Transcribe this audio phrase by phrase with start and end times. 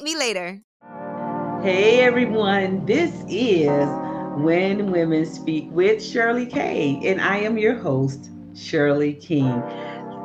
[0.00, 0.62] me later.
[1.62, 3.88] Hey everyone, this is
[4.38, 9.62] When Women Speak with Shirley Kay, and I am your host, Shirley King.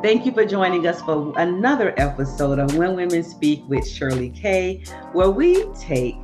[0.02, 4.84] Thank you for joining us for another episode of When Women Speak with Shirley Kay,
[5.12, 6.16] where we take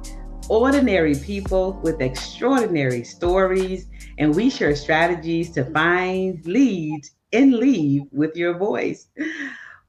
[0.48, 3.88] ordinary people with extraordinary stories
[4.18, 7.02] and we share strategies to find, lead,
[7.34, 9.08] and leave with your voice.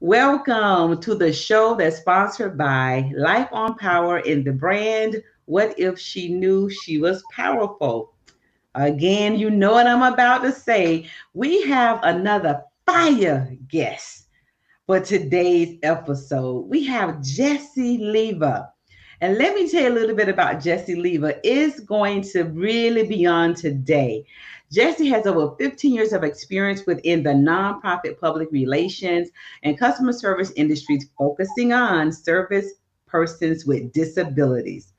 [0.01, 5.97] Welcome to the show that's sponsored by Life on Power in the brand What If
[5.97, 8.13] She Knew She Was Powerful?
[8.75, 11.09] Again, you know what I'm about to say.
[11.33, 14.27] We have another fire guest
[14.85, 16.67] for today's episode.
[16.67, 18.67] We have Yesse Leyva.
[19.21, 21.39] And let me tell you a little bit about Yesse Leyva.
[21.41, 24.25] It's going to really be on today.
[24.71, 29.29] Yesse has over 15 years of experience within the nonprofit public relations
[29.63, 32.73] and customer service industries, focusing on service
[33.05, 34.93] persons with disabilities.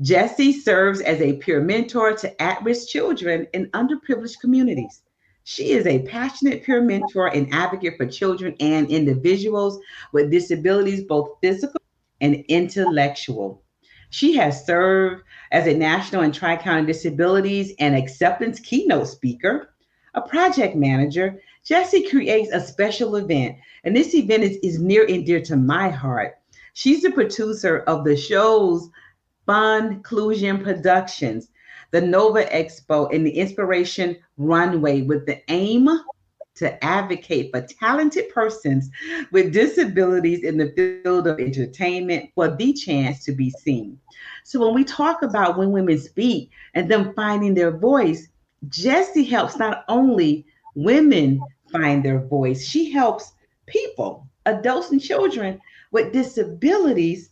[0.00, 5.02] Yesse serves as a peer mentor to at risk children in underprivileged communities.
[5.44, 9.78] She is a passionate peer mentor and advocate for children and individuals
[10.12, 11.80] with disabilities, both physical
[12.20, 13.62] and intellectual.
[14.10, 19.74] She has served as a national and tri county disabilities and acceptance keynote speaker,
[20.14, 21.40] a project manager.
[21.68, 25.88] Yesse creates a special event, and this event is, is near and dear to my
[25.88, 26.38] heart.
[26.74, 28.88] She's the producer of the shows
[29.46, 31.48] Fun Inclusion Productions,
[31.92, 35.88] the Nova Expo, and the Inspiration Runway with the aim
[36.56, 38.90] to advocate for talented persons
[39.30, 43.98] with disabilities in the field of entertainment for the chance to be seen.
[44.44, 48.28] So when we talk about when women speak and them finding their voice,
[48.70, 51.40] Yesse helps not only women
[51.70, 53.32] find their voice, she helps
[53.66, 57.30] people, adults and children with disabilities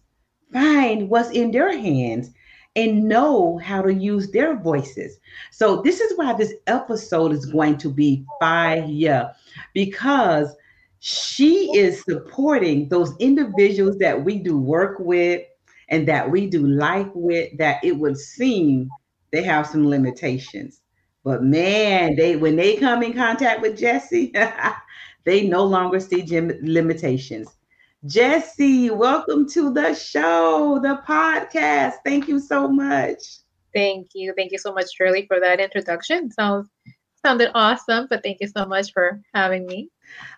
[0.52, 2.30] find what's in their hands
[2.76, 5.18] and know how to use their voices.
[5.50, 9.32] So this is why this episode is going to be fire
[9.72, 10.54] because
[10.98, 15.42] she is supporting those individuals that we do work with
[15.88, 18.88] and that we do life with that it would seem
[19.30, 20.80] they have some limitations.
[21.22, 24.32] But man, they when they come in contact with Yesse,
[25.24, 26.24] they no longer see
[26.62, 27.48] limitations.
[28.06, 31.94] Yesse, welcome to the show, the podcast.
[32.04, 33.18] Thank you so much.
[33.74, 34.34] Thank you.
[34.36, 36.30] Thank you so much, Shirley, for that introduction.
[36.30, 36.68] Sounds
[37.24, 39.88] sounded awesome, but thank you so much for having me.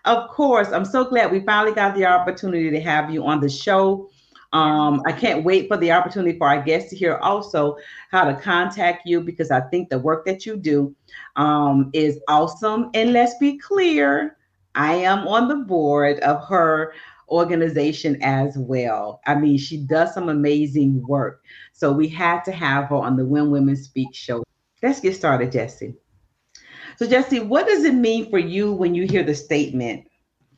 [0.05, 0.69] Of course.
[0.69, 4.09] I'm so glad we finally got the opportunity to have you on the show.
[4.53, 7.75] Um, I can't wait for the opportunity for our guests to hear also
[8.11, 10.95] how to contact you because I think the work that you do
[11.35, 12.91] um, is awesome.
[12.93, 14.37] And let's be clear,
[14.73, 16.93] I am on the board of her
[17.29, 19.21] organization as well.
[19.25, 21.43] I mean, she does some amazing work.
[21.73, 24.43] So we had to have her on the When Women Speak show.
[24.81, 25.93] Let's get started, Yesse.
[26.97, 30.07] So, Yesse, what does it mean for you when you hear the statement,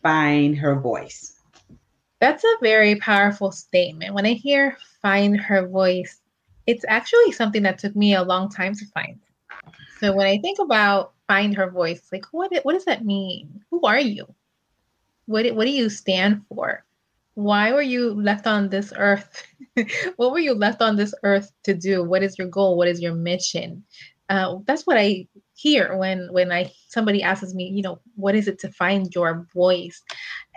[0.01, 1.39] find her voice?
[2.21, 4.13] That's a very powerful statement.
[4.13, 6.21] When I hear find her voice,
[6.67, 9.19] it's actually something that took me a long time to find.
[9.99, 13.61] So when I think about find her voice, like what what does that mean?
[13.71, 14.25] Who are you?
[15.29, 16.83] What, what do you stand for?
[17.35, 19.45] Why were you left on this earth?
[20.15, 22.03] what were you left on this earth to do?
[22.03, 22.77] What is your goal?
[22.77, 23.83] What is your mission?
[24.29, 28.47] Uh, that's what I hear when when I somebody asks me, you know, what is
[28.47, 30.01] it to find your voice,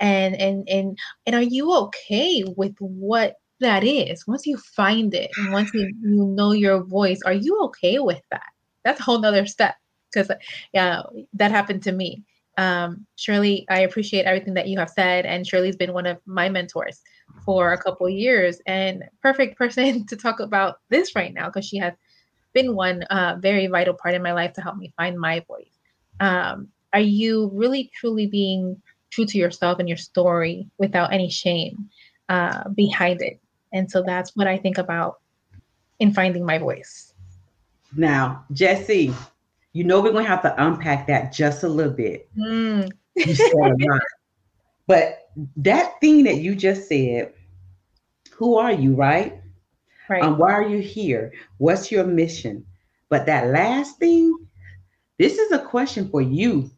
[0.01, 4.27] and and and and are you okay with what that is?
[4.27, 8.51] Once you find it, once you, you know your voice, are you okay with that?
[8.85, 9.75] That's a whole nother step
[10.11, 10.31] because
[10.73, 11.03] yeah,
[11.35, 12.25] that happened to me
[12.59, 16.49] um, Shirley, I appreciate everything that you have said, and Shirley's been one of my
[16.49, 17.01] mentors
[17.45, 21.79] for a couple years, and perfect person to talk about this right now because she
[21.79, 21.95] has
[22.53, 25.79] been one uh, very vital part in my life to help me find my voice.
[26.21, 31.89] Um, are you really truly being true to yourself and your story without any shame
[32.29, 33.41] uh, behind it?
[33.73, 35.21] And so that's what I think about
[35.99, 37.15] in finding my voice.
[37.97, 39.15] Now, Yesse,
[39.73, 42.29] you know, we're going to have to unpack that just a little bit.
[42.37, 42.91] Mm.
[44.87, 47.33] but that thing that you just said,
[48.33, 49.41] who are you, right?
[50.09, 50.23] Right.
[50.23, 51.33] Um, why are you here?
[51.59, 52.67] What's your mission?
[53.09, 54.35] But that last thing,
[55.19, 56.71] this is a question for you,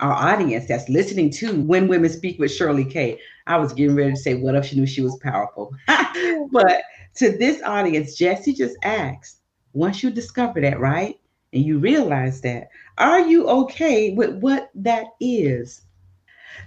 [0.00, 3.20] our audience that's listening to When Women Speak with Shirley K.
[3.46, 5.72] I was getting ready to say, what if she knew she was powerful?
[5.86, 6.82] but
[7.16, 9.40] to this audience, Yesse just asked,
[9.74, 11.18] once you discover that, right?
[11.52, 12.68] And you realize that,
[12.98, 15.82] are you okay with what that is?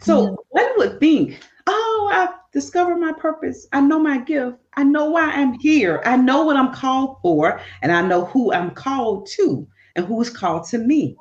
[0.01, 0.35] So mm-hmm.
[0.49, 3.67] one would think, oh, I've discovered my purpose.
[3.73, 4.57] I know my gift.
[4.75, 6.01] I know why I'm here.
[6.05, 10.29] I know what I'm called for, and I know who I'm called to and who's
[10.29, 11.17] called to me.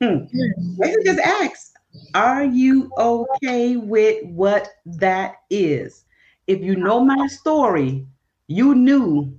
[0.00, 0.06] Hmm.
[0.06, 0.82] Mm-hmm.
[1.04, 1.72] just ask,
[2.14, 6.04] are you okay with what that is?
[6.46, 8.06] If you know my story,
[8.48, 9.34] you knew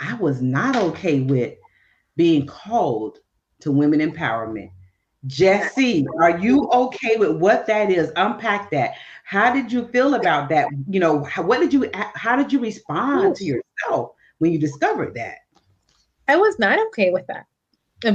[0.00, 1.54] I was not okay with
[2.16, 3.18] being called
[3.60, 4.70] to women empowerment.
[5.28, 8.10] Yesse, are you okay with what that is?
[8.16, 8.94] Unpack that.
[9.24, 10.68] How did you feel about that?
[10.88, 15.14] You know, how, what did you how did you respond to yourself when you discovered
[15.14, 15.38] that?
[16.26, 17.46] I was not okay with that.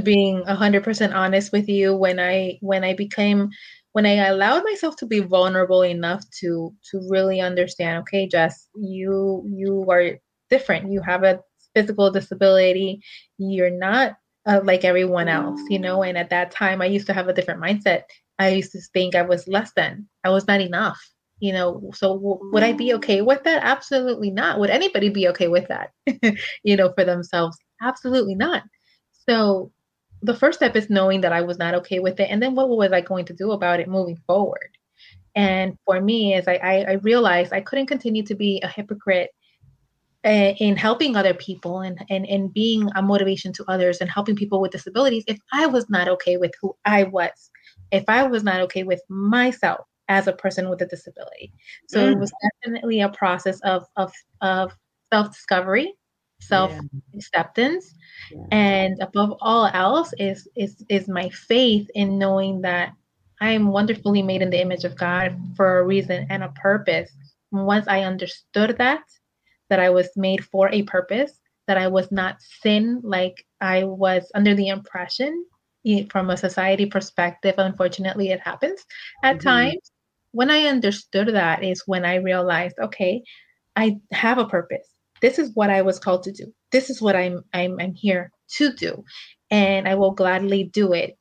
[0.04, 3.48] Being 100% honest with you when I when I became
[3.92, 9.44] when I allowed myself to be vulnerable enough to to really understand, okay, Jess, you
[9.46, 10.18] you are
[10.50, 10.92] different.
[10.92, 11.40] You have a
[11.74, 13.02] physical disability.
[13.38, 14.16] You're not
[14.46, 16.02] uh, like everyone else, you know.
[16.02, 18.02] And at that time, I used to have a different mindset.
[18.38, 20.08] I used to think I was less than.
[20.24, 20.98] I was not enough,
[21.40, 21.90] you know.
[21.94, 23.62] So w- would I be okay with that?
[23.62, 24.58] Absolutely not.
[24.58, 25.90] Would anybody be okay with that?
[26.62, 27.58] you know, for themselves?
[27.82, 28.62] Absolutely not.
[29.28, 29.72] So
[30.22, 32.68] the first step is knowing that I was not okay with it, and then what
[32.68, 34.70] was I going to do about it moving forward?
[35.34, 39.30] And for me, is I, I, I realized I couldn't continue to be a hypocrite
[40.24, 44.60] in helping other people and, and and being a motivation to others and helping people
[44.60, 47.50] with disabilities if I was not okay with who I was,
[47.92, 51.52] if I was not okay with myself as a person with a disability.
[51.88, 52.12] So mm.
[52.12, 52.32] it was
[52.64, 54.76] definitely a process of of of
[55.12, 55.94] self discovery,
[56.40, 56.72] self
[57.14, 57.94] acceptance,
[58.32, 58.42] yeah.
[58.50, 62.92] and above all else is is is my faith in knowing that
[63.40, 67.10] I am wonderfully made in the image of God for a reason and a purpose.
[67.52, 69.04] Once I understood that,
[69.70, 71.32] that I was made for a purpose,
[71.66, 75.44] that I was not sin like I was under the impression
[76.10, 77.54] from a society perspective.
[77.58, 78.84] Unfortunately, it happens
[79.22, 79.48] at mm-hmm.
[79.48, 79.92] times.
[80.32, 83.22] When I understood that is when I realized, okay,
[83.76, 84.86] I have a purpose.
[85.22, 86.52] This is what I was called to do.
[86.70, 89.04] This is what I'm I'm, I'm here to do,
[89.50, 91.16] and I will gladly do it.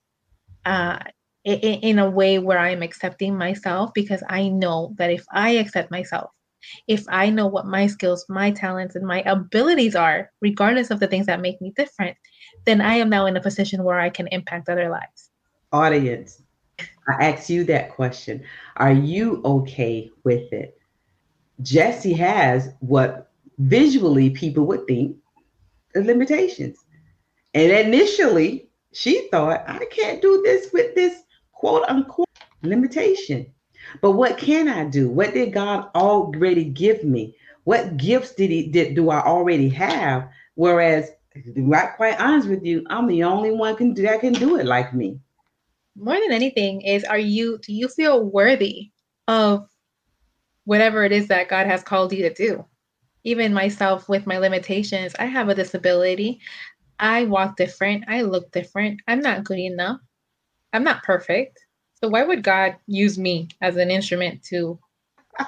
[0.66, 1.00] Uh,
[1.46, 5.92] in, in a way where I'm accepting myself because I know that if I accept
[5.92, 6.32] myself,
[6.88, 11.08] if I know what my skills, my talents, and my abilities are, regardless of the
[11.08, 12.18] things that make me different,
[12.66, 15.30] then I am now in a position where I can impact other lives.
[15.72, 16.42] Audience,
[17.08, 18.44] I ask you that question.
[18.78, 20.78] Are you okay with it?
[21.62, 25.18] Yesse has what visually people would think
[25.94, 26.78] the limitations.
[27.54, 31.24] And initially, she thought, I can't do this with this
[31.54, 32.28] quote unquote
[32.62, 33.52] limitation.
[34.02, 35.10] But what can I do?
[35.10, 37.36] What did God already give me?
[37.64, 40.30] What gifts did he did do I already have?
[40.56, 41.12] Whereas,
[41.54, 41.62] be
[41.96, 44.94] quite honest with you, I'm the only one can do that can do it like
[44.94, 45.20] me.
[45.96, 48.92] More than anything, is are you do you feel worthy
[49.28, 49.68] of
[50.64, 52.66] whatever it is that God has called you to do?
[53.24, 56.40] Even myself with my limitations, I have a disability.
[57.00, 58.06] I walk different.
[58.08, 59.02] I look different.
[59.08, 60.00] I'm not good enough.
[60.72, 61.60] I'm not perfect.
[62.02, 64.80] So why would God use me as an instrument to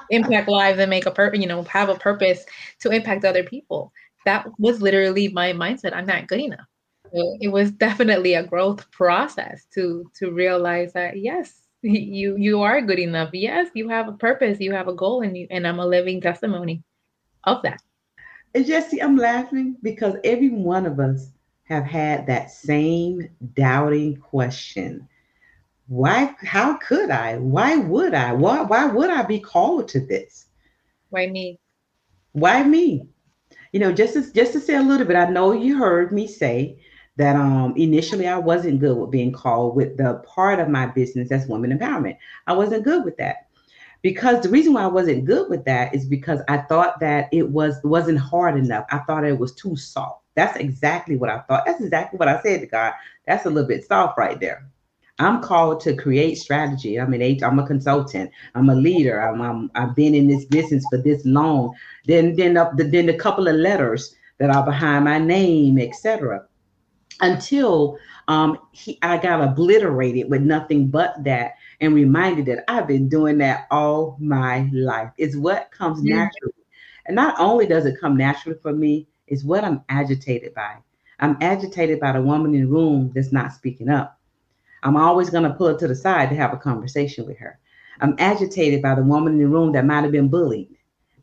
[0.10, 2.44] impact lives and make a purpose, you know, have a purpose
[2.80, 3.94] to impact other people?
[4.26, 5.94] That was literally my mindset.
[5.94, 6.66] I'm not good enough.
[7.12, 13.00] It was definitely a growth process to to realize that yes, you you are good
[13.00, 13.30] enough.
[13.34, 16.22] Yes, you have a purpose, you have a goal, and you and I'm a living
[16.22, 16.84] testimony
[17.46, 17.82] of that.
[18.54, 21.32] And Yesse, I'm laughing because every one of us
[21.64, 25.08] have had that same doubting question
[25.90, 27.38] why how could i?
[27.38, 28.32] Why would i?
[28.32, 30.46] Why why would i be called to this?
[31.10, 31.60] Why me?
[32.34, 33.08] Why me?
[33.74, 36.28] You know just to, just to say a little bit i know you heard me
[36.28, 36.80] say
[37.18, 41.32] that um initially i wasn't good with being called with the part of my business
[41.32, 42.18] as women empowerment.
[42.46, 43.48] I wasn't good with that.
[44.04, 47.50] Because the reason why i wasn't good with that is because i thought that it
[47.50, 48.86] was wasn't hard enough.
[48.92, 50.22] I thought it was too soft.
[50.36, 51.66] That's exactly what i thought.
[51.66, 52.94] That's exactly what i said to god.
[53.26, 54.70] That's a little bit soft right there
[55.20, 57.00] I'm called to create strategy.
[57.00, 58.32] I'm an I'm a consultant.
[58.56, 59.22] I'm a leader.
[59.22, 61.76] I'm, I'm I've been in this business for this long.
[62.06, 66.46] Then then up the, then a couple of letters that are behind my name, etc.
[67.22, 67.98] Until
[68.30, 73.40] um, he, I got obliterated with nothing but that, and reminded that I've been doing
[73.40, 75.12] that all my life.
[75.18, 76.54] It's what comes naturally
[77.08, 80.78] And not only does it come naturally for me, it's what I'm agitated by.
[81.20, 84.19] I'm agitated by the woman in the room that's not speaking up.
[84.84, 87.60] I'm always going to pull her to the side to have a conversation with her.
[88.02, 90.70] I'm agitated by the woman in the room that might have been bullied,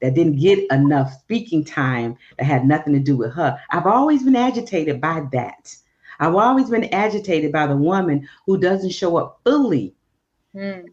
[0.00, 3.58] that didn't get enough speaking time that had nothing to do with her.
[3.70, 5.75] I've always been agitated by that.
[6.18, 9.94] I've always been agitated by the woman who doesn't show up fully
[10.54, 10.86] mm.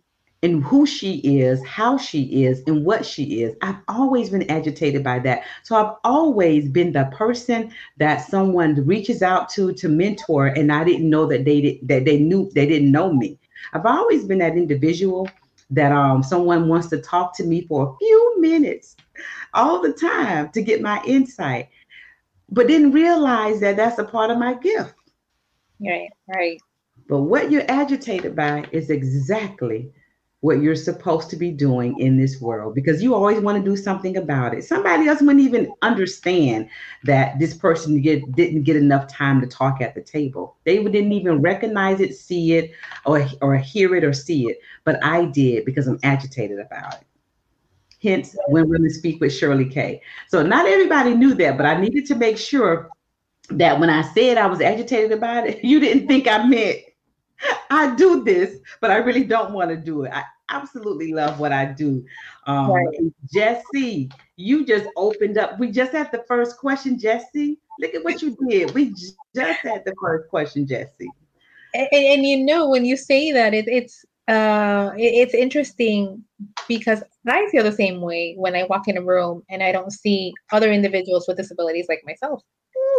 [0.44, 3.56] In who she is, how she is, and what she is.
[3.62, 5.44] I've always been agitated by that.
[5.64, 10.84] So I've always been the person that someone reaches out to to mentor, and I
[10.84, 13.40] didn't know that they did, that they knew they didn't know me.
[13.72, 15.30] I've always been that individual
[15.70, 18.98] that um, someone wants to talk to me for a few minutes
[19.54, 21.70] all the time to get my insight,
[22.50, 24.94] but didn't realize that that's a part of my gift.
[25.80, 26.60] Right, right.
[27.08, 29.94] But what you're agitated by is exactly
[30.44, 33.78] what you're supposed to be doing in this world because you always want to do
[33.78, 34.62] something about it.
[34.62, 36.68] Somebody else wouldn't even understand
[37.06, 40.58] that this person get, didn't get enough time to talk at the table.
[40.66, 42.72] They didn't even recognize it, see it,
[43.06, 44.60] or, or hear it or see it.
[44.84, 47.08] But I did because I'm agitated about it.
[48.02, 50.02] Hence, when women speak with Shirley Kay.
[50.28, 52.90] So not everybody knew that, but I needed to make sure
[53.50, 56.80] that when I said I was agitated about it, you didn't think I meant
[57.70, 60.12] I do this, but I really don't want to do it.
[60.14, 62.06] I absolutely love what I do.
[62.46, 62.88] Um, right.
[63.34, 65.60] Yesse, you just opened up.
[65.60, 67.58] We just had the first question, Yesse.
[67.80, 68.74] Look at what you did.
[68.74, 71.08] We just had the first question, Yesse.
[71.74, 76.24] And, and you know, when you say that, it, it's uh, it, it's interesting
[76.68, 79.92] because I feel the same way when I walk in a room and I don't
[79.92, 82.42] see other individuals with disabilities like myself.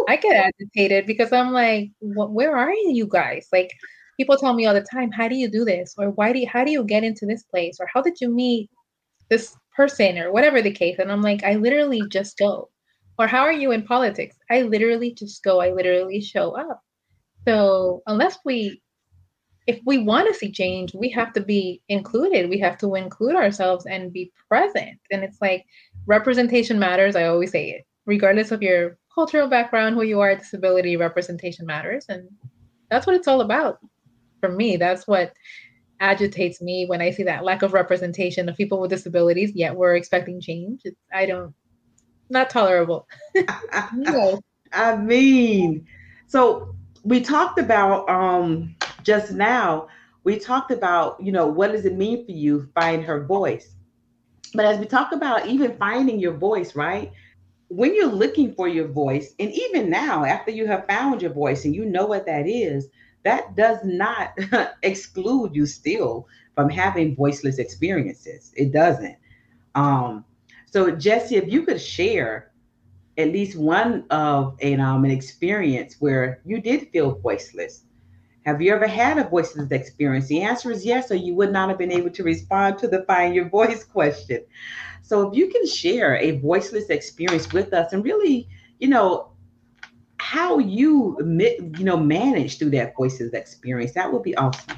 [0.07, 3.47] I get agitated because I'm like, where are you guys?
[3.51, 3.71] Like,
[4.17, 5.95] people tell me all the time, how do you do this?
[5.97, 7.77] Or why do you, how do you get into this place?
[7.79, 8.69] Or how did you meet
[9.29, 10.99] this person or whatever the case?
[10.99, 12.69] And I'm like, I literally just go.
[13.17, 14.37] Or how are you in politics?
[14.49, 15.61] I literally just go.
[15.61, 16.81] I literally show up.
[17.47, 18.81] So unless we,
[19.67, 22.49] if we want to see change, we have to be included.
[22.49, 24.99] We have to include ourselves and be present.
[25.11, 25.65] And it's like
[26.05, 27.15] representation matters.
[27.15, 32.05] I always say it, regardless of your cultural background, who you are, disability representation matters.
[32.09, 32.27] And
[32.89, 33.79] that's what it's all about.
[34.45, 35.33] For me, that's what
[35.99, 39.95] agitates me when I see that lack of representation of people with disabilities, yet we're
[39.95, 40.81] expecting change.
[40.83, 41.55] It's, I don't,
[42.29, 43.07] not tolerable.
[43.95, 44.39] no.
[44.73, 45.87] I mean,
[46.27, 49.87] so we talked about um just now,
[50.23, 53.73] we talked about, you know, what does it mean for you find her voice?
[54.53, 57.11] But as we talk about even finding your voice, right?
[57.69, 61.65] when you're looking for your voice, and even now, after you have found your voice
[61.65, 62.87] and you know what that is,
[63.25, 64.37] that does not
[64.83, 68.53] exclude you still from having voiceless experiences.
[68.55, 69.17] It doesn't.
[69.75, 70.23] Um,
[70.71, 72.51] so, Yesse, if you could share
[73.17, 77.83] at least one of an, um, an experience where you did feel voiceless.
[78.45, 80.27] Have you ever had a voiceless experience?
[80.27, 83.03] The answer is yes, or you would not have been able to respond to the
[83.03, 84.43] find your voice question.
[85.01, 88.47] So if you can share a voiceless experience with us and really,
[88.79, 89.29] you know,
[90.25, 91.15] how you
[91.77, 94.77] you know manage through that voiceless experience, that would be awesome.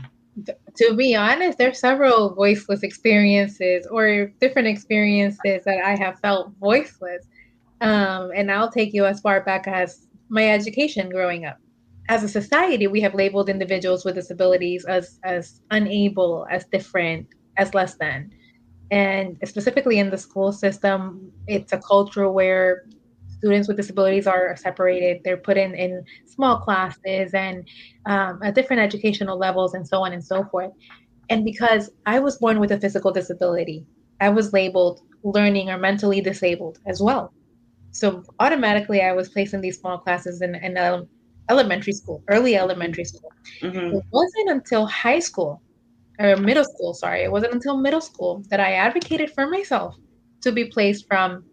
[0.75, 7.23] To be honest, there's several voiceless experiences or different experiences that I have felt voiceless.
[7.79, 11.57] Um, and I'll take you as far back as my education growing up.
[12.09, 17.25] As a society, we have labeled individuals with disabilities as as unable, as different,
[17.57, 18.31] as less than
[18.89, 22.85] and specifically in the school system it's a culture where
[23.39, 25.21] students with disabilities are separated.
[25.23, 27.67] They're put in in small classes and
[28.05, 30.71] um, at different educational levels and so on and so forth.
[31.29, 33.85] And because i was born with a physical disability
[34.21, 37.33] i was labeled learning or mentally disabled as well.
[37.91, 40.77] So automatically i was placed in these small classes in, in
[41.49, 43.31] elementary school early elementary school.
[43.61, 43.97] Mm-hmm.
[43.97, 45.61] it wasn't until high school
[46.19, 49.95] or middle school, sorry, it wasn't until middle school that I advocated for myself
[50.41, 51.43] to be placed from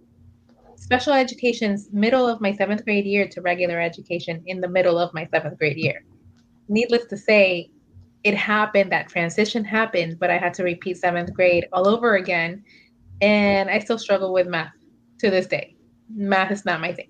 [0.85, 5.15] special education's middle of my seventh grade year to regular education in the middle of
[5.15, 6.05] my seventh grade year.
[6.69, 7.71] Needless to say,
[8.23, 12.63] it happened, that transition happened, but I had to repeat seventh grade all over again.
[13.23, 14.73] And I still struggle with math
[15.21, 15.75] to this day.
[16.15, 17.09] Math is not my thing.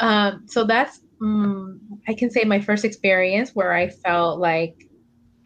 [0.00, 4.86] Um, so that's, um, I can say, my first experience where I felt like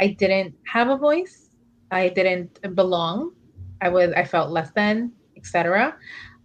[0.00, 1.49] I didn't have a voice.
[1.92, 3.33] I didn't belong.
[3.81, 5.97] I was I felt less than, etc.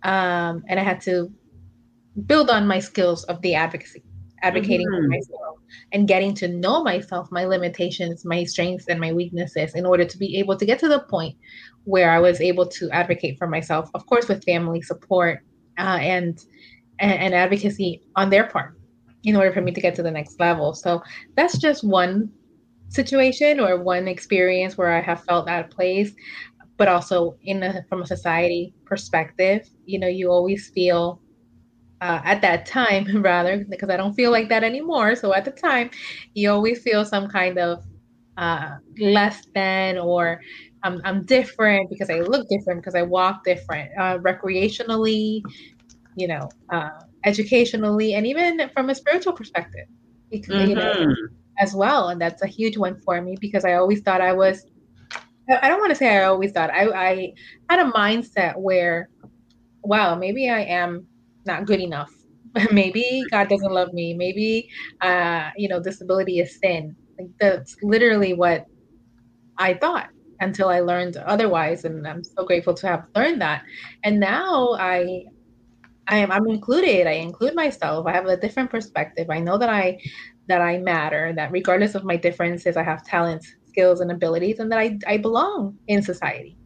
[0.04, 1.32] Um, and I had to
[2.26, 4.04] build on my skills of the advocacy,
[4.42, 5.04] advocating mm-hmm.
[5.04, 5.58] for myself,
[5.92, 10.18] and getting to know myself, my limitations, my strengths, and my weaknesses, in order to
[10.18, 11.36] be able to get to the point
[11.84, 13.90] where I was able to advocate for myself.
[13.94, 15.40] Of course, with family support
[15.78, 16.40] uh, and,
[17.00, 18.78] and and advocacy on their part
[19.24, 20.74] in order for me to get to the next level.
[20.74, 21.04] So
[21.36, 22.32] that's just one
[22.90, 26.14] situation or one experience where I have felt out of place,
[26.78, 31.20] but also in a, from a society perspective, you know, you always feel
[32.02, 35.16] uh, at that time, rather, because I don't feel like that anymore.
[35.16, 35.90] So at the time,
[36.34, 37.84] you always feel some kind of
[38.38, 40.40] uh, less than or
[40.84, 45.42] I'm, I'm different because I look different because I walk different uh, recreationally,
[46.16, 46.92] you know, uh,
[47.26, 49.88] educationally, and even from a spiritual perspective,
[50.30, 50.70] because, mm-hmm.
[50.70, 51.36] you know, mm-hmm.
[51.60, 52.10] as well.
[52.10, 54.66] And that's a huge one for me because I always thought I was.
[55.50, 57.34] I don't want to say I always thought I, I
[57.70, 59.10] had a mindset where,
[59.84, 61.08] wow, maybe I am
[61.46, 62.12] not good enough.
[62.72, 64.14] maybe God doesn't love me.
[64.14, 64.68] Maybe,
[65.02, 66.96] uh, you know, disability is sin.
[67.20, 68.66] Like that's literally what
[69.60, 70.08] I thought
[70.40, 73.64] until I learned otherwise, and I'm so grateful to have learned that.
[74.04, 75.24] And now I,
[76.08, 77.08] I am I'm included.
[77.08, 78.08] I include myself.
[78.08, 79.30] I have a different perspective.
[79.30, 80.00] I know that I
[80.48, 81.34] that I matter.
[81.36, 83.48] That regardless of my differences, I have talents,
[83.78, 86.58] skills, and abilities, and that I I belong in society.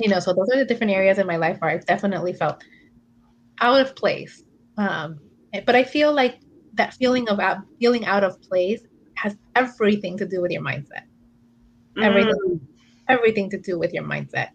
[0.00, 2.62] You know, so those are the different areas in my life where I've definitely felt
[3.60, 4.42] out of place.
[4.76, 5.20] Um,
[5.66, 6.40] but I feel like
[6.74, 8.80] that feeling of out, feeling out of place
[9.16, 11.04] has everything to do with your mindset.
[11.96, 12.04] Mm.
[12.04, 12.60] Everything,
[13.08, 14.48] everything to do with your mindset.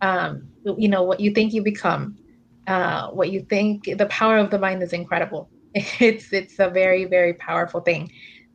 [0.00, 0.48] Um,
[0.78, 2.16] you know what you think you become,
[2.66, 3.84] uh, what you think.
[3.84, 5.50] The power of the mind is incredible.
[6.00, 8.10] It's it's a very very powerful thing.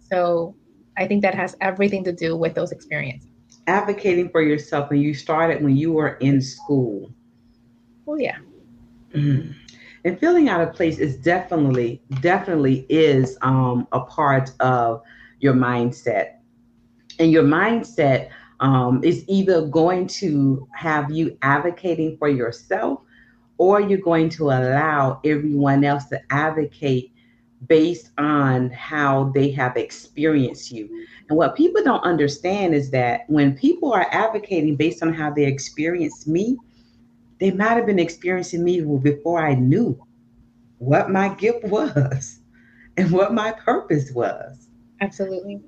[0.10, 0.56] So
[1.00, 3.32] I think that has everything to do with those experiences.
[3.66, 7.12] Advocating for yourself when you started when you were in school.
[8.06, 8.38] Oh yeah.
[9.14, 9.56] Mm
[10.06, 15.02] and feeling out of place is definitely definitely is um, a part of
[15.40, 16.38] your mindset
[17.20, 18.30] and your mindset
[18.60, 23.00] um, is either going to have you advocating for yourself
[23.58, 27.12] or you're going to allow everyone else to advocate
[27.68, 31.06] based on how they have experienced you.
[31.30, 35.46] And what people don't understand is that when people are advocating based on how they
[35.46, 36.58] experienced me,
[37.40, 40.02] they might have been experiencing me before I knew
[40.78, 42.40] what my gift was
[42.98, 44.68] and what my purpose was.
[45.02, 45.62] Absolutely.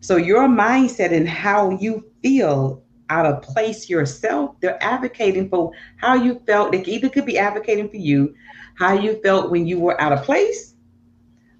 [0.00, 6.14] So your mindset and how you feel out of place yourself, they're advocating for how
[6.14, 6.72] you felt.
[6.72, 8.34] They either could be advocating for you,
[8.76, 10.74] how you felt when you were out of place,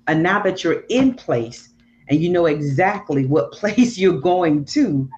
[0.08, 1.68] and now that you're in place
[2.08, 5.08] and you know exactly what place you're going to,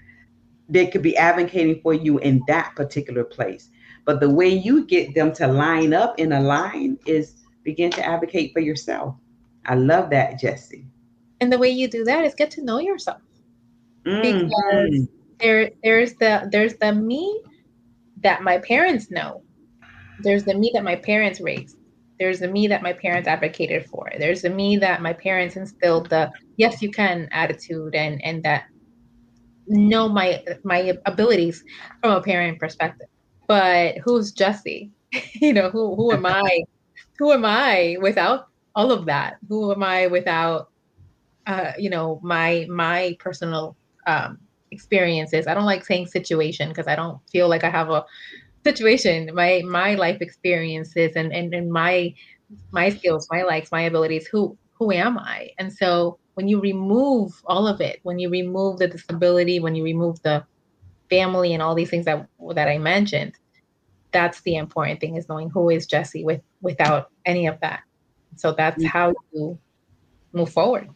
[0.68, 3.70] they could be advocating for you in that particular place.
[4.04, 8.04] But the way you get them to line up in a line is begin to
[8.04, 9.14] advocate for yourself.
[9.66, 10.84] I love that, Yesse.
[11.40, 13.20] And the way you do that is get to know yourself.
[14.04, 14.48] Mm-hmm.
[14.48, 17.42] Because there there's the there's the me
[18.22, 19.42] that my parents know.
[20.22, 21.76] There's the me that my parents raised.
[22.20, 24.08] There's a me that my parents advocated for.
[24.18, 28.64] There's a me that my parents instilled the yes you can attitude and and that
[29.66, 31.64] know my my abilities
[32.02, 33.08] from a parent perspective.
[33.48, 34.90] But who's Yesse?
[35.34, 36.62] you know, who who am I?
[37.18, 39.38] Who am I without all of that?
[39.48, 40.68] Who am I without
[41.46, 44.38] uh, you know, my my personal um
[44.70, 45.46] experiences.
[45.46, 48.04] I don't like saying situation because I don't feel like I have a
[48.64, 49.30] situation.
[49.34, 52.14] My my life experiences and, and and my
[52.72, 55.50] my skills, my likes, my abilities, who who am I?
[55.58, 59.84] And so when you remove all of it, when you remove the disability, when you
[59.84, 60.44] remove the
[61.10, 63.34] family and all these things that that I mentioned,
[64.12, 67.80] that's the important thing is knowing who is Yesse with without any of that.
[68.36, 69.58] So that's how you
[70.32, 70.88] move forward.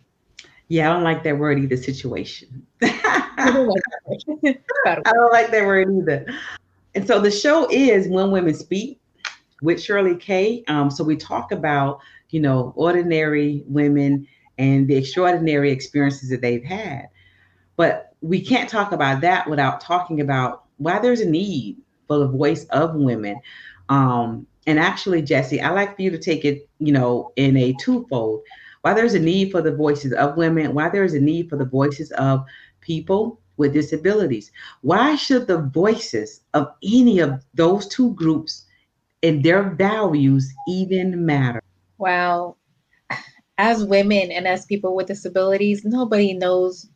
[0.68, 1.76] Yeah, I don't like that word either.
[1.76, 2.66] Situation.
[2.82, 3.52] I
[5.12, 6.26] don't like that word either.
[6.94, 9.00] And so the show is When Women Speak
[9.62, 10.62] with Shirley Kay.
[10.68, 14.26] Um, so we talk about you know ordinary women
[14.58, 17.08] and the extraordinary experiences that they've had,
[17.76, 21.76] but we can't talk about that without talking about why there's a need
[22.06, 23.40] for the voice of women.
[23.88, 27.74] Um, and actually, Yesse, I like for you to take it, you know, in a
[27.74, 28.42] twofold.
[28.82, 31.64] Why there's a need for the voices of women, why there's a need for the
[31.64, 32.44] voices of
[32.80, 34.50] people with disabilities.
[34.82, 38.64] Why should the voices of any of those two groups
[39.22, 41.62] and their values even matter?
[41.98, 42.58] Well,
[43.58, 46.88] as women and as people with disabilities, nobody knows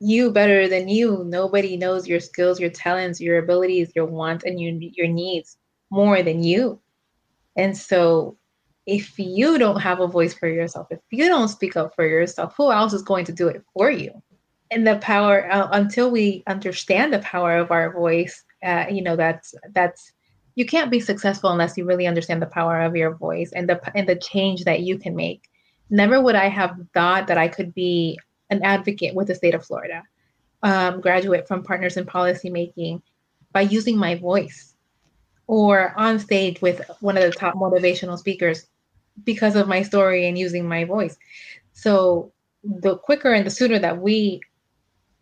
[0.00, 1.24] you better than you.
[1.24, 5.56] Nobody knows your skills, your talents, your abilities, your wants, and your your needs
[5.90, 6.80] more than you.
[7.56, 8.36] And so,
[8.86, 12.54] if you don't have a voice for yourself, if you don't speak up for yourself,
[12.56, 14.10] who else is going to do it for you?
[14.74, 19.14] And the power uh, until we understand the power of our voice, uh, you know,
[19.14, 20.10] that's that's
[20.56, 23.80] you can't be successful unless you really understand the power of your voice and the
[23.96, 25.48] and the change that you can make.
[25.90, 28.18] Never would I have thought that I could be
[28.50, 30.02] an advocate with the state of Florida,
[30.64, 33.00] um, graduate from Partners in Policymaking,
[33.52, 34.74] by using my voice,
[35.46, 38.66] or on stage with one of the top motivational speakers
[39.22, 41.16] because of my story and using my voice.
[41.74, 42.32] So
[42.64, 44.40] the quicker and the sooner that we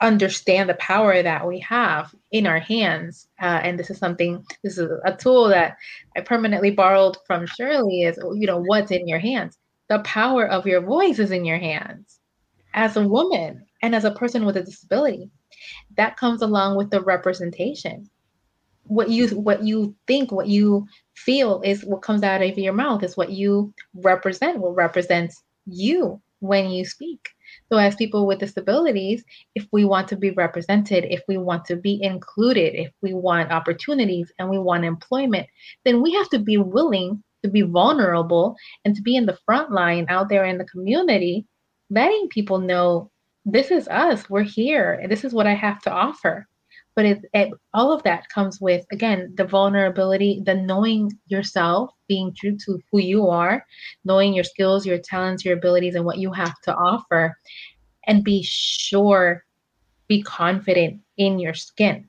[0.03, 3.29] understand the power that we have in our hands.
[3.41, 5.77] Uh, and this is something, this is a tool that
[6.17, 9.57] I permanently borrowed from Shirley is, you know, what's in your hands?
[9.89, 12.19] The power of your voice is in your hands
[12.75, 15.31] as a woman and as a person with a disability.
[15.97, 18.09] That comes along with the representation.
[18.85, 23.05] What you what you think, what you feel is what comes out of your mouth
[23.05, 27.29] is what you represent, what represents you when you speak.
[27.73, 31.77] So, as people with disabilities, if we want to be represented, if we want to
[31.77, 35.47] be included, if we want opportunities and we want employment,
[35.87, 39.73] then we have to be willing to be vulnerable and to be in the front
[39.73, 41.47] line out there in the community,
[41.89, 43.11] letting people know
[43.47, 46.47] this is us, we're here, and this is what I have to offer.
[46.95, 52.35] But it, it, all of that comes with, again, the vulnerability, the knowing yourself, being
[52.37, 53.65] true to who you are,
[54.05, 57.37] knowing your skills, your talents, your abilities, and what you have to offer,
[58.07, 59.45] and be sure,
[60.07, 62.07] be confident in your skin.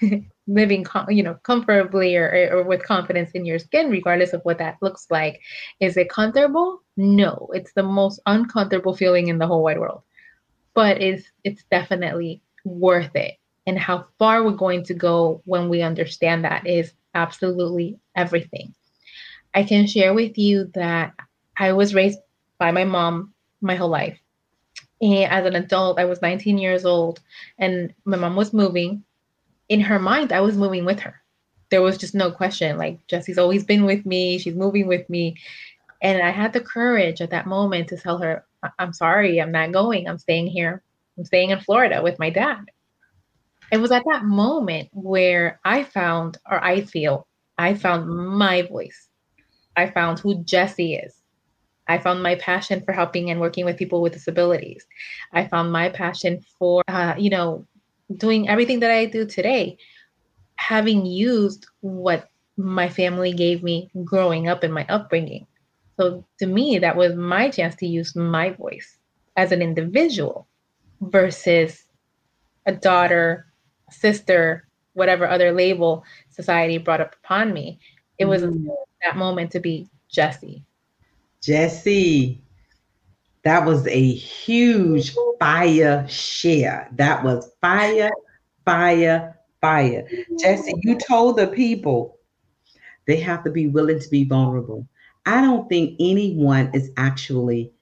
[0.48, 4.58] living com- you know comfortably or, or with confidence in your skin regardless of what
[4.58, 5.40] that looks like.
[5.80, 6.82] Is it comfortable?
[6.96, 7.48] No.
[7.52, 10.02] It's the most uncomfortable feeling in the whole wide world.
[10.74, 13.34] But it's it's definitely worth it
[13.66, 18.74] and how far we're going to go when we understand that is absolutely everything.
[19.54, 21.14] I can share with you that
[21.56, 22.20] I was raised
[22.58, 24.18] by my mom my whole life.
[25.00, 27.20] And as an adult, I was 19 years old
[27.58, 29.02] and my mom was moving.
[29.68, 31.20] In her mind, I was moving with her.
[31.70, 32.78] There was just no question.
[32.78, 35.36] Like, Yesse's always been with me, she's moving with me.
[36.02, 38.44] And I had the courage at that moment to tell her,
[38.78, 40.08] I'm sorry, I'm not going.
[40.08, 40.82] I'm staying here.
[41.18, 42.66] I'm staying in Florida with my dad
[43.72, 47.26] it was at that moment where I found, or I feel,
[47.58, 49.08] I found my voice.
[49.76, 51.14] I found who Yesse is.
[51.88, 54.84] I found my passion for helping and working with people with disabilities.
[55.32, 57.66] I found my passion for, uh, you know,
[58.16, 59.78] doing everything that I do today,
[60.56, 65.46] having used what my family gave me growing up in my upbringing.
[65.98, 68.98] So to me, that was my chance to use my voice
[69.36, 70.46] as an individual
[71.00, 71.84] versus
[72.64, 73.46] a daughter
[73.90, 77.78] sister, whatever other label society brought up upon me.
[78.18, 78.66] It was mm.
[79.02, 80.62] that moment to be Yesse.
[81.42, 82.38] Yesse,
[83.42, 86.88] that was a huge fire share.
[86.92, 88.10] That was fire,
[88.64, 90.08] fire, fire.
[90.40, 92.18] Yesse, you told the people
[93.06, 94.86] they have to be willing to be vulnerable.
[95.26, 97.72] I don't think anyone is actually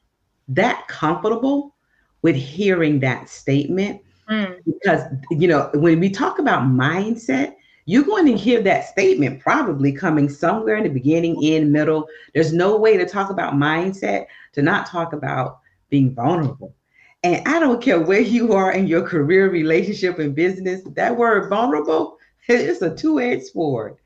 [0.49, 1.75] that comfortable
[2.23, 4.61] with hearing that statement Mm.
[4.65, 7.55] Because, you know, when we talk about mindset,
[7.87, 12.07] you're going to hear that statement probably coming somewhere in the beginning, in, middle.
[12.33, 15.61] There's no way to talk about mindset to not talk about
[15.91, 16.75] being vulnerable.
[17.23, 21.49] And I don't care where you are in your career, relationship, and business, that word
[21.49, 23.97] vulnerable, it's a two edged sword.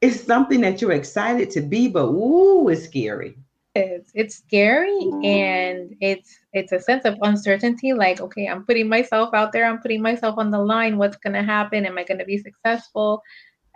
[0.00, 3.38] It's something that you're excited to be, but ooh, it's scary
[3.76, 4.10] is.
[4.14, 5.24] It's scary mm.
[5.24, 7.92] and it's it's a sense of uncertainty.
[7.92, 9.66] Like, okay, I'm putting myself out there.
[9.66, 10.98] I'm putting myself on the line.
[10.98, 11.86] What's gonna happen?
[11.86, 13.22] Am I gonna be successful?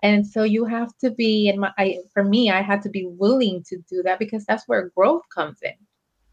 [0.02, 3.04] And so you have to be, and my, I, for me, I had to be
[3.06, 5.74] willing to do that because that's where growth comes in.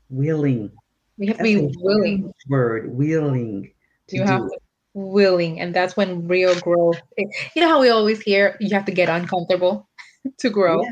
[0.10, 0.72] Willing.
[1.18, 2.34] We have that's to be willing.
[2.48, 3.72] Word willing.
[4.10, 4.58] you have to
[4.94, 7.02] willing, and that's when real growth.
[7.18, 9.88] you know how we always hear you have to get uncomfortable
[10.38, 10.82] to grow.
[10.82, 10.92] Yeah.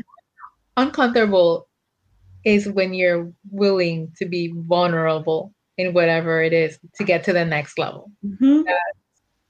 [0.76, 1.68] Uncomfortable
[2.46, 7.44] is when you're willing to be vulnerable in whatever it is to get to the
[7.44, 8.10] next level.
[8.24, 8.62] Mm-hmm.
[8.62, 8.98] That's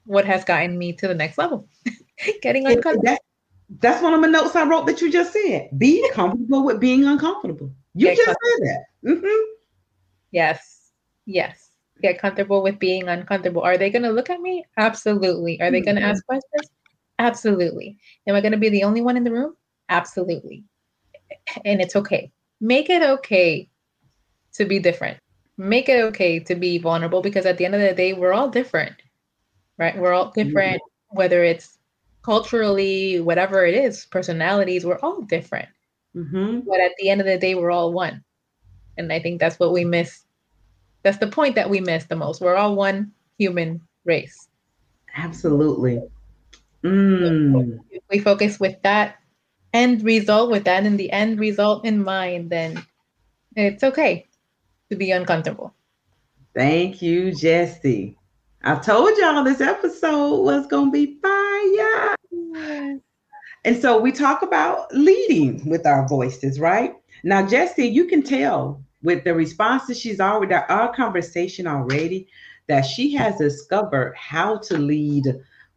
[0.05, 1.69] what has gotten me to the next level.
[2.41, 3.03] Getting uncomfortable.
[3.03, 3.21] That,
[3.79, 5.69] that's one of my notes I wrote that you just said.
[5.77, 7.71] Be comfortable with being uncomfortable.
[7.93, 8.83] You Get just said that.
[9.05, 9.51] Mm-hmm.
[10.31, 10.89] Yes.
[11.27, 11.69] Yes.
[12.01, 13.61] Get comfortable with being uncomfortable.
[13.61, 14.65] Are they going to look at me?
[14.77, 15.61] Absolutely.
[15.61, 16.11] Are they going to mm-hmm.
[16.11, 16.71] ask questions?
[17.19, 17.97] Absolutely.
[18.25, 19.55] Am I going to be the only one in the room?
[19.87, 20.63] Absolutely.
[21.63, 23.69] And it's okay make it okay
[24.53, 25.17] to be different.
[25.57, 28.49] Make it okay to be vulnerable because at the end of the day, we're all
[28.49, 28.95] different,
[29.77, 29.97] right?
[29.97, 31.17] We're all different, mm-hmm.
[31.17, 31.77] whether it's
[32.23, 35.69] culturally, whatever it is, personalities, we're all different.
[36.15, 36.59] Mm-hmm.
[36.67, 38.23] But at the end of the day, we're all one.
[38.97, 40.23] And I think that's what we miss.
[41.03, 42.41] That's the point that we miss the most.
[42.41, 44.47] We're all one human race.
[45.15, 46.01] Absolutely.
[46.83, 47.79] Mm.
[48.09, 49.17] we focus with that
[49.77, 52.83] end result with that and the end result in mind, then
[53.55, 54.25] it's okay
[54.89, 55.73] to be uncomfortable.
[56.55, 58.15] Thank you, Yesse.
[58.63, 62.15] I told y'all this episode was going to be fire.
[63.63, 66.93] And so we talk about leading with our voices, right?
[67.23, 72.27] Now, Yesse, you can tell with the responses she's already, our conversation already,
[72.67, 75.25] that she has discovered how to lead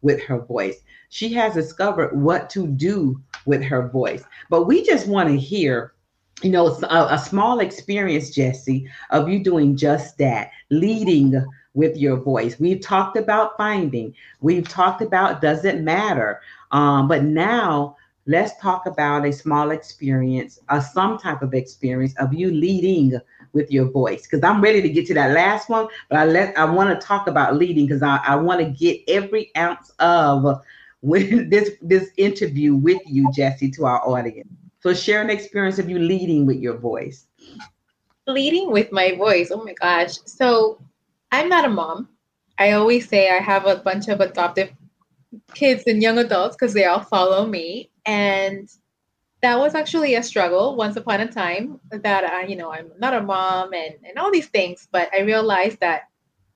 [0.01, 0.81] with her voice.
[1.11, 4.23] She has discovered what to do with her voice.
[4.49, 5.93] But we just want to hear,
[6.41, 12.15] you know, a, a small experience, Yesse, of you doing just that, leading with your
[12.15, 12.61] voice.
[12.61, 16.39] We've talked about finding, we've talked about does it matter.
[16.71, 22.33] Um, but now let's talk about a small experience, uh, some type of experience of
[22.33, 23.19] you leading
[23.51, 24.23] with your voice.
[24.23, 27.05] Because I'm ready to get to that last one, but I let I want to
[27.05, 30.61] talk about leading because I, I want to get every ounce of
[31.01, 34.49] with this this interview with you, Yesse, to our audience.
[34.81, 37.27] So share an experience of you leading with your voice.
[38.27, 39.51] Leading with my voice.
[39.51, 40.17] Oh my gosh.
[40.25, 40.81] So
[41.31, 42.09] I'm not a mom.
[42.57, 44.71] I always say I have a bunch of adoptive
[45.53, 47.89] kids and young adults because they all follow me.
[48.05, 48.69] And
[49.41, 53.13] that was actually a struggle once upon a time that I, you know, I'm not
[53.13, 56.03] a mom and, and all these things, but I realized that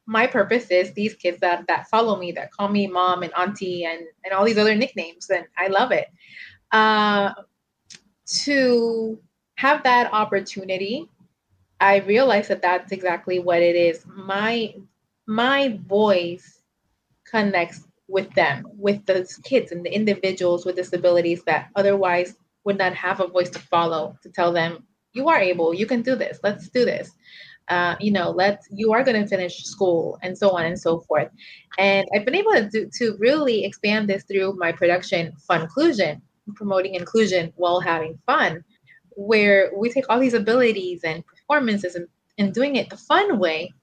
[0.05, 3.85] my purpose is these kids that, that follow me, that call me mom and auntie
[3.85, 5.29] and, and all these other nicknames.
[5.29, 6.07] And I love it.
[6.71, 7.33] Uh,
[8.25, 9.19] to
[9.55, 11.07] have that opportunity
[11.79, 14.05] I realized that that's exactly what it is.
[14.07, 14.73] My
[15.27, 16.61] my voice
[17.25, 22.93] connects with them, with those kids and the individuals with disabilities that otherwise would not
[22.93, 26.39] have a voice to follow to tell them you are able, you can do this,
[26.43, 27.11] let's do this.
[27.67, 30.99] Uh, you know, let's you are going to finish school and so on and so
[31.01, 31.29] forth.
[31.77, 36.21] And I've been able to do, to really expand this through my production, Fun Inclusion,
[36.55, 38.63] promoting inclusion while having fun,
[39.11, 43.73] where we take all these abilities and performances and, and doing it the fun way,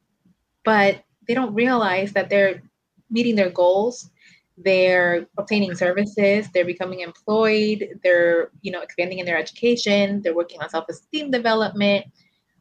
[0.64, 2.62] but they don't realize that they're
[3.10, 4.10] meeting their goals
[4.58, 10.60] they're obtaining services they're becoming employed they're you know expanding in their education they're working
[10.60, 12.04] on self-esteem development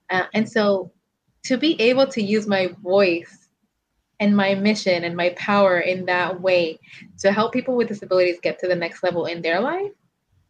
[0.09, 0.91] uh, and so
[1.43, 3.49] to be able to use my voice
[4.19, 6.79] and my mission and my power in that way
[7.19, 9.91] to help people with disabilities get to the next level in their life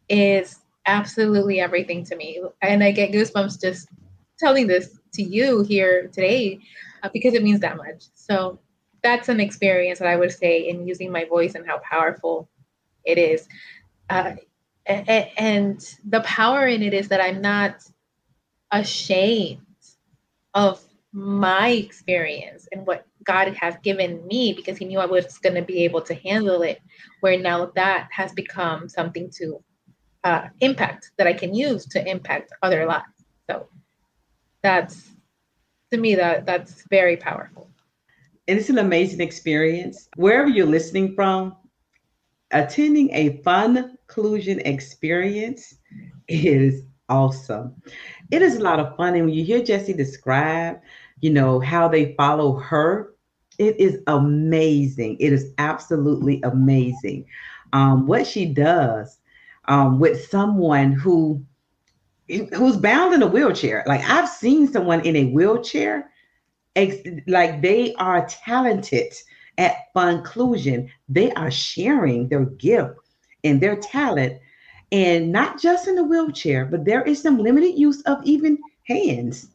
[0.09, 3.87] is absolutely everything to me and i get goosebumps just
[4.41, 6.59] telling this to you here today
[7.03, 8.05] uh, because it means that much.
[8.15, 8.59] So
[9.03, 12.49] that's an experience that I would say in using my voice and how powerful
[13.05, 13.47] it is.
[14.09, 14.33] Uh,
[14.85, 17.83] and the power in it is that I'm not
[18.71, 19.61] ashamed
[20.53, 20.83] of
[21.13, 25.61] my experience and what God has given me because He knew I was going to
[25.61, 26.81] be able to handle it.
[27.19, 29.63] Where now that has become something to
[30.23, 33.25] uh, impact that I can use to impact other lives.
[33.49, 33.67] So
[34.63, 35.09] that's
[35.91, 37.71] to me that that's very powerful
[38.47, 41.55] and it's an amazing experience wherever you're listening from
[42.51, 45.75] attending a fun inclusion experience
[46.27, 47.73] is awesome
[48.31, 50.79] it is a lot of fun and when you hear Yesse describe
[51.19, 53.13] you know how they follow her
[53.59, 57.25] it is amazing it is absolutely amazing
[57.73, 59.19] um, what she does
[59.67, 61.45] um, with someone who
[62.53, 63.83] who's bound in a wheelchair.
[63.87, 66.09] Like I've seen someone in a wheelchair,
[66.75, 69.13] ex- like they are talented
[69.57, 70.89] at inclusion.
[71.09, 72.99] They are sharing their gift
[73.43, 74.39] and their talent,
[74.91, 79.47] and not just in the wheelchair, but there is some limited use of even hands,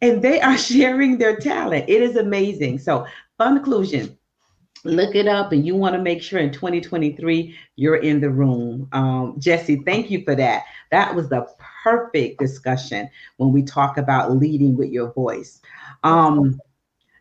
[0.00, 1.84] and they are sharing their talent.
[1.88, 2.78] It is amazing.
[2.78, 3.06] So
[3.38, 4.16] fun inclusion
[4.84, 8.88] look it up and you want to make sure in 2023 you're in the room
[8.92, 11.46] um, Yesse thank you for that that was the
[11.82, 15.60] perfect discussion when we talk about leading with your voice.
[16.02, 16.60] Um,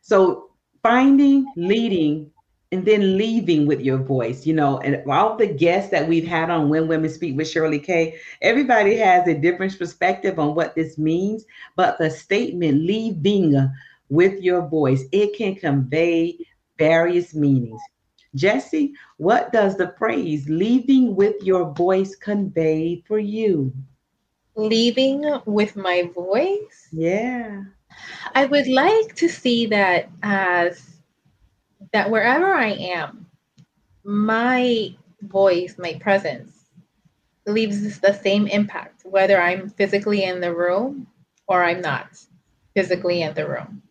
[0.01, 0.49] so
[0.81, 2.31] finding, leading,
[2.71, 4.45] and then leaving with your voice.
[4.45, 7.79] You know, and all the guests that we've had on When Women Speak with Shirley
[7.79, 11.45] Kay, everybody has a different perspective on what this means.
[11.75, 13.71] But the statement leaving
[14.09, 16.37] with your voice, it can convey
[16.77, 17.81] various meanings.
[18.35, 23.73] Yesse, what does the phrase leaving with your voice convey for you?
[24.59, 26.87] leaving with my voice.
[26.91, 27.63] Yeah.
[28.35, 30.98] I would like to see that as
[31.93, 33.27] that wherever I am,
[34.03, 36.65] my voice, my presence
[37.45, 41.07] leaves the same impact, whether I'm physically in the room
[41.47, 42.07] or I'm not
[42.75, 43.81] physically in the room.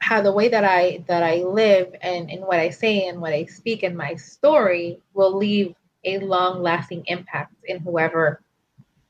[0.00, 3.32] How the way that I that I live and, and what I say and what
[3.32, 8.42] I speak and my story will leave a long lasting impact in whoever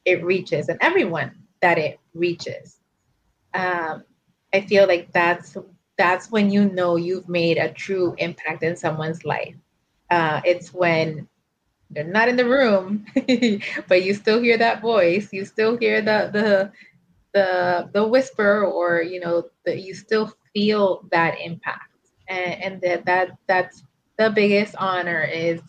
[0.04, 2.78] it reaches and everyone that it reaches.
[3.52, 4.04] Um,
[4.54, 5.56] I feel like that's
[5.98, 9.54] that's when you know you've made a true impact in someone's life.
[10.10, 11.28] Uh, it's when
[11.90, 13.06] they're not in the room,
[13.88, 15.32] but you still hear that voice.
[15.32, 16.72] You still hear the the
[17.32, 21.90] the the whisper, or you know, that you still feel that impact,
[22.28, 23.84] and, and that that that's
[24.18, 25.60] the biggest honor is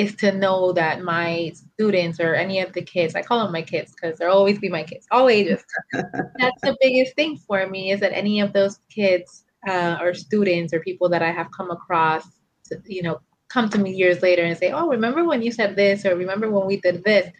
[0.00, 3.62] is to know that my students or any of the kids, I call them my
[3.62, 5.62] kids because they'll always be my kids, all ages.
[5.92, 10.72] That's the biggest thing for me is that any of those kids uh, or students
[10.72, 12.26] or people that I have come across,
[12.66, 15.76] to, you know, come to me years later and say, "Oh, remember when you said
[15.76, 17.30] this?" or "Remember when we did this?"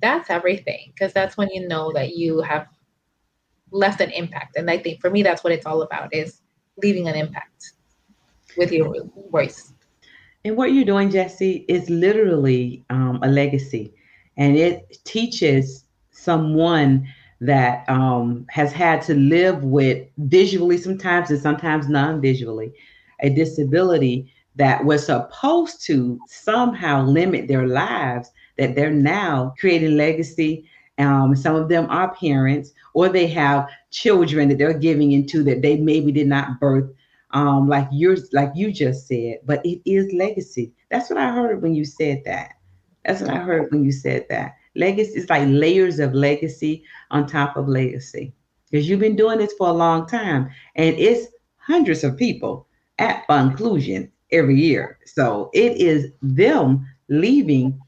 [0.00, 2.66] That's everything because that's when you know that you have
[3.70, 4.56] left an impact.
[4.56, 6.40] And I think for me, that's what it's all about: is
[6.82, 7.72] leaving an impact
[8.56, 8.94] with your
[9.30, 9.73] voice.
[10.44, 13.94] And what you're doing, Yesse, is literally um, a legacy,
[14.36, 17.06] and it teaches someone
[17.40, 22.72] that um, has had to live with visually sometimes and sometimes non-visually
[23.20, 30.64] a disability that was supposed to somehow limit their lives that they're now creating legacy
[30.98, 35.60] um, some of them are parents or they have children that they're giving into that
[35.60, 36.88] they maybe did not birth
[37.34, 41.62] um, like yours like you just said but it is legacy that's what i heard
[41.62, 42.52] when you said that
[43.04, 47.26] that's what i heard when you said that legacy is like layers of legacy on
[47.26, 48.32] top of legacy
[48.70, 52.66] because you've been doing this for a long time and it's hundreds of people
[52.98, 54.98] at Funclusion every year.
[55.06, 57.80] So it is them leaving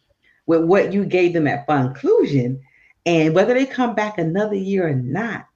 [0.47, 2.61] with what you gave them at Funclusion.
[3.05, 5.47] And whether they come back another year or not,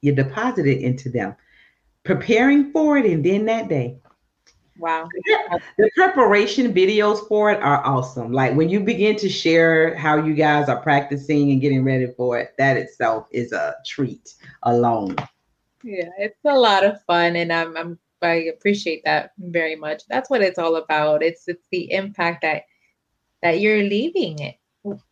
[0.00, 1.36] you deposit it into them,
[2.04, 3.06] preparing for it.
[3.06, 4.00] And then that day,
[4.80, 5.08] Wow.
[5.76, 8.32] The preparation videos for it are awesome.
[8.32, 12.38] Like when you begin to share how you guys are practicing and getting ready for
[12.38, 15.16] it, that itself is a treat alone.
[15.82, 20.02] Yeah, it's a lot of fun and I'm I'm I appreciate that very much.
[20.08, 21.22] That's what it's all about.
[21.22, 22.62] It's it's the impact that
[23.42, 24.56] that you're leaving it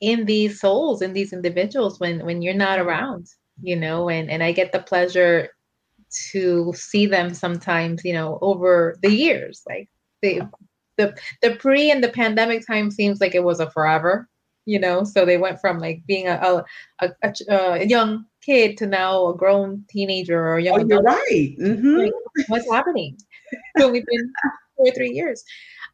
[0.00, 3.28] in these souls in these individuals when when you're not around,
[3.62, 5.50] you know, and and I get the pleasure
[6.30, 9.62] to see them sometimes, you know, over the years.
[9.68, 9.88] Like
[10.22, 10.40] they
[10.96, 14.28] the the pre and the pandemic time seems like it was a forever,
[14.66, 15.04] you know.
[15.04, 16.64] So they went from like being a
[17.00, 21.56] a, a, a young kid to now a grown teenager or young oh, You're right.
[21.60, 22.08] Mm-hmm.
[22.48, 23.16] What's happening?
[23.52, 24.32] it's only been
[24.76, 25.44] two or three years.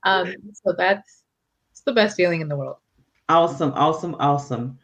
[0.05, 1.23] Um, so that's
[1.71, 2.77] it's the best feeling in the world.
[3.29, 4.79] Awesome, awesome, awesome.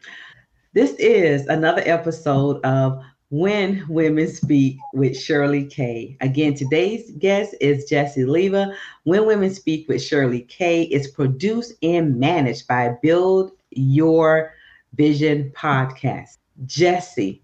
[0.72, 6.16] This is another episode of When Women Speak with Shirley K.
[6.20, 8.74] Again, today's guest is Yesse Leyva.
[9.04, 14.52] When Women Speak with Shirley K is produced and managed by Build Your
[14.94, 16.38] Vision Podcast.
[16.66, 17.40] Jesse,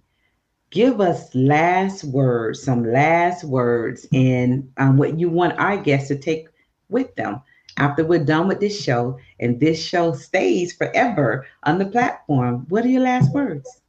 [0.70, 6.16] give us last words, some last words, and um, what you want our guests to
[6.16, 6.48] take
[6.88, 7.40] with them
[7.76, 12.66] after we're done with this show and this show stays forever on the platform.
[12.70, 13.82] What are your last words?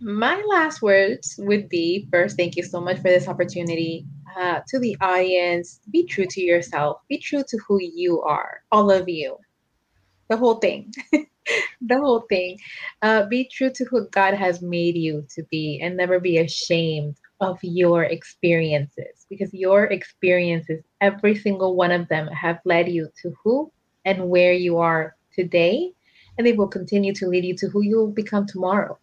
[0.00, 4.06] My last words would be first, thank you so much for this opportunity.
[4.38, 8.92] Uh, to the audience, be true to yourself, be true to who you are, all
[8.92, 9.36] of you,
[10.28, 10.92] the whole thing.
[11.80, 12.58] the whole thing.
[13.02, 17.16] Uh, be true to who God has made you to be and never be ashamed
[17.40, 23.34] of your experiences because your experiences, every single one of them, have led you to
[23.42, 23.72] who
[24.04, 25.92] and where you are today.
[26.36, 28.96] And they will continue to lead you to who you will become tomorrow.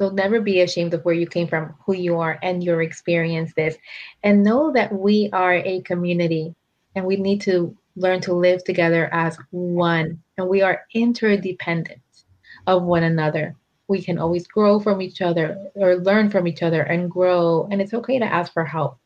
[0.00, 3.76] So never be ashamed of where you came from, who you are, and your experiences.
[4.22, 6.54] And know that we are a community
[6.94, 10.22] and we need to learn to live together as one.
[10.36, 12.00] And we are interdependent
[12.66, 13.56] of one another.
[13.88, 17.68] We can always grow from each other or learn from each other and grow.
[17.70, 18.98] And it's okay to ask for help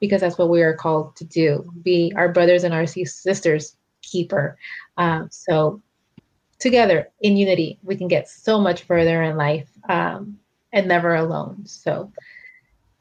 [0.00, 4.56] because that's what we are called to do be our brothers and our sisters keeper.
[4.96, 5.82] Um, so,
[6.58, 10.38] together in unity, we can get so much further in life um,
[10.72, 11.66] and never alone.
[11.66, 12.12] So,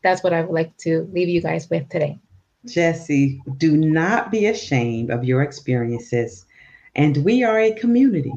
[0.04, 2.20] that's what I would like to leave you guys with today.
[2.68, 6.46] Yesse, do not be ashamed of your experiences.
[6.96, 8.34] And we are a community.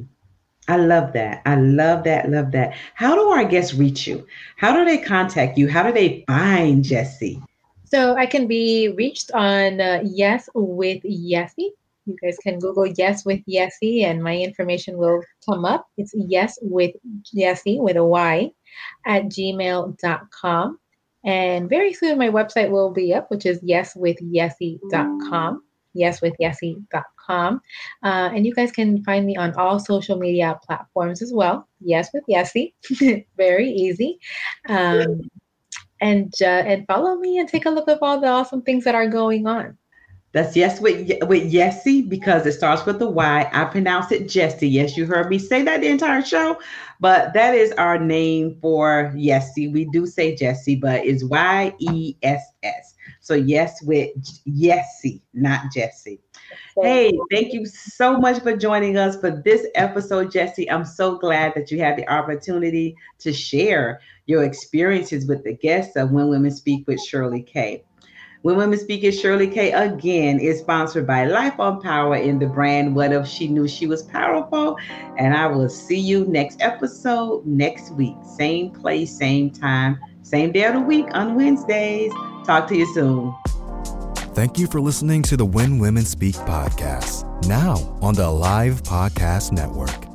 [0.67, 1.43] I love that.
[1.47, 2.31] I love that.
[2.31, 2.75] Love that.
[2.95, 4.27] How do our guests reach you?
[4.57, 5.69] How do they contact you?
[5.69, 7.43] How do they find Yesse?
[7.85, 11.71] So I can be reached on uh, Yes with Yessie.
[12.09, 15.87] You guys can Google Yes with Yessie and my information will come up.
[15.97, 16.95] It's Yes with
[17.37, 18.51] Yessie with a Y
[19.07, 20.79] at gmail.com.
[21.25, 25.63] And very soon my website will be up, which is yes with yessie.com
[25.99, 26.83] yeswithyessie.com.
[26.89, 27.61] yeswithyessie.com.
[28.03, 31.69] Uh, and you guys can find me on all social media platforms as well.
[31.81, 32.73] Yes with Yessie.
[33.37, 34.19] Very easy.
[34.69, 35.21] Um,
[36.01, 38.95] and uh, and follow me and take a look at all the awesome things that
[38.95, 39.77] are going on.
[40.39, 43.51] That's yes with with Yessie because it starts with the Y.
[43.53, 44.69] I pronounce it Jessie.
[44.69, 46.61] Yes, you heard me say that the entire show,
[47.01, 49.73] but that is our name for Yessie.
[49.73, 52.95] We do say Jessie, but it's Y E S S.
[53.21, 54.11] So yes with
[54.47, 56.21] Yessie, not Jessie.
[56.81, 60.71] Hey, thank you so much for joining us for this episode, Jessie.
[60.71, 65.97] I'm so glad that you had the opportunity to share your experiences with the guests
[65.97, 67.83] of When Women Speak with Shirley K.
[68.43, 72.47] When Women Speak is Shirley K again is sponsored by Life on Power in the
[72.47, 74.77] brand What If She Knew She Was Powerful?
[75.19, 78.15] And I will see you next episode next week.
[78.37, 82.13] Same place, same time, same day of the week on Wednesdays.
[82.47, 83.35] Talk to you soon.
[84.35, 89.51] Thank you for listening to the When Women Speak podcast, now on the Live Podcast
[89.51, 90.08] Network.